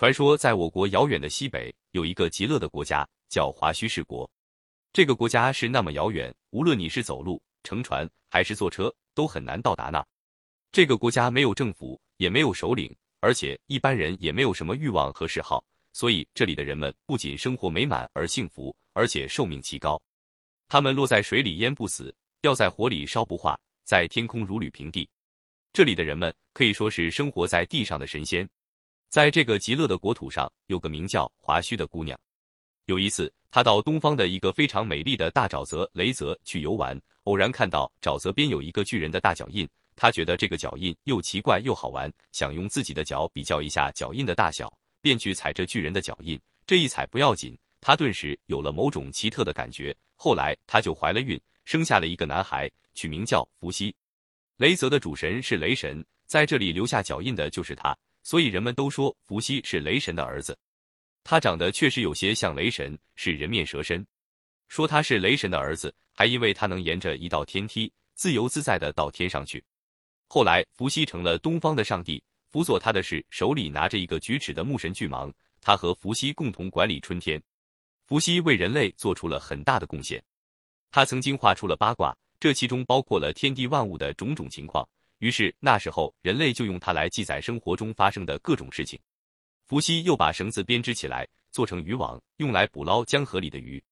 [0.00, 4.26] 传说在我国遥远的西北有一个极乐的国家，叫华胥氏国。
[4.94, 10.02] 这个国家是那么遥远，无论你是走路、乘船还是坐车，都很难到达那。
[10.72, 20.00] 这个国家没有政府，也没有首领，而且一般人也没有什么欲望和嗜好，所以这里的人们不仅生活美满而幸福，而且寿命极高。
[20.66, 22.10] 他们落在水里淹不死，
[22.40, 23.54] 掉在火里烧不化，
[23.84, 25.06] 在天空如履平地。
[25.74, 28.48] 这里的人们可以说是生活在地上的神仙。
[29.10, 32.16] 在这个极乐的国土上，有个名叫华胥的姑娘。
[32.86, 39.68] 有一次，她到东方的一个非常美丽的大沼泽雷泽去游玩，偶然看到沼泽边有一个巨人的大脚印。
[39.96, 46.40] 她觉得这个脚印又奇怪又好玩，想用自己的脚比较一下脚印的大小，便去踩着巨人的脚印。
[46.64, 49.92] 这一踩不要紧，她顿时有了某种奇特的感觉。
[50.14, 53.92] 后来，她就怀了孕，生下了一个男孩，取名叫伏羲。
[54.58, 57.96] 雷泽的主神是雷神，在这里留下脚印的就是他。
[58.22, 60.56] 所以人们都说伏羲是雷神的儿子，
[61.24, 64.06] 他长得确实有些像雷神，是人面蛇身。
[64.68, 69.64] 说他是雷神的儿子，还因为他能沿着一道天梯自由自在的到天上去。
[70.28, 77.42] 后来伏羲成了东方的上帝，辅佐他的是手里拿着一个举尺的木神巨蟒，他和伏羲共同管理春天。
[78.06, 80.22] 伏羲为人类做出了很大的贡献，
[80.90, 84.88] 他曾经画出了八卦，这其中包括了天地万物的种种情况。
[85.20, 88.98] 于是那时候，人类就用它来记载生活中发生的各种事情。
[89.66, 93.82] 伏羲又把绳子编织起来，做成渔网，用来捕捞江河里的鱼。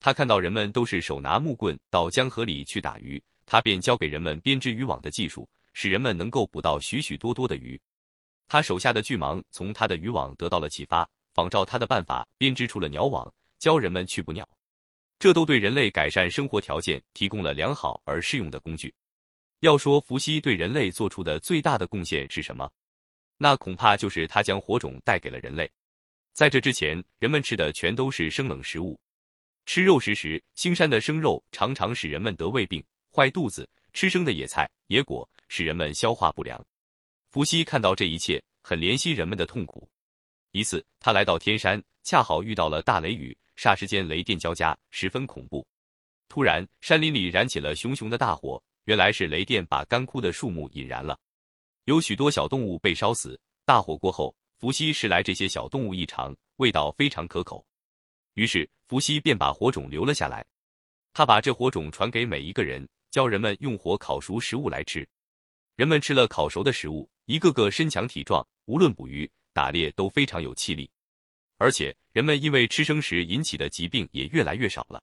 [0.00, 7.80] 他看到人们都是手拿木棍到江河里去打鱼，他便教给人们编织渔网的技术，使人们能够捕到许许多多的鱼。
[8.48, 14.46] 他手下的巨蟒从他的渔网得到了启发，仿照他的办法编织出了鸟网，教人们去捕鸟。
[15.20, 18.92] 这都对人类改善生活条件提供了良好而适用的工具。
[19.64, 22.70] 要说伏羲对人类做出的最大的贡献是什么？
[23.38, 25.70] 那恐怕就是他将火种带给了人类。
[26.34, 29.00] 在这之前，人们吃的全都是生冷食物，
[29.64, 36.62] 吃肉食时，腥膻的生肉常常使人们得胃病、坏肚子；吃生的野菜、野果，使人们消化不良。
[37.30, 39.88] 伏羲看到这一切，很怜惜人们的痛苦。
[40.52, 45.66] 一次，他来到天山，恰好遇到了大雷雨，霎时间雷电交加，十分恐怖。
[46.28, 48.62] 突然，山林里燃起了熊熊的大火。
[48.84, 51.18] 原来是雷电把干枯的树木引燃了，
[51.84, 53.40] 有许多小动物被烧死。
[53.64, 57.64] 大火过后，伏羲食来这些小动物一尝，味道非常可口。
[58.34, 60.44] 于是伏羲便把火种留了下来，
[61.14, 65.08] 他把这火种传给每一个人，教人们用火烤熟食物来吃。
[65.76, 70.90] 人们吃了烤熟的食物，一个个身强体壮，无论捕鱼、打猎都非常有气力。
[71.56, 75.02] 而且人们因为吃生食引起的疾病也越来越少了。